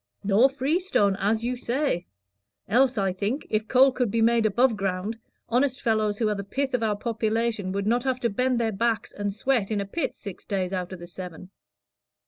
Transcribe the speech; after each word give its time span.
"Nor 0.23 0.49
freestone, 0.49 1.15
as 1.17 1.43
you 1.43 1.55
say; 1.55 2.07
else, 2.67 2.97
I 2.97 3.13
think, 3.13 3.45
if 3.51 3.67
coal 3.67 3.91
could 3.91 4.09
be 4.09 4.19
made 4.23 4.47
above 4.47 4.75
ground, 4.75 5.15
honest 5.47 5.79
fellows 5.79 6.17
who 6.17 6.27
are 6.27 6.33
the 6.33 6.43
pith 6.43 6.73
of 6.73 6.81
our 6.81 6.95
population 6.97 7.71
would 7.71 7.85
not 7.85 8.03
have 8.05 8.19
to 8.21 8.29
bend 8.31 8.59
their 8.59 8.71
backs 8.71 9.11
and 9.11 9.31
sweat 9.31 9.69
in 9.69 9.79
a 9.79 9.85
pit 9.85 10.15
six 10.15 10.47
days 10.47 10.73
out 10.73 10.91
of 10.91 10.97
the 10.97 11.05
seven. 11.07 11.51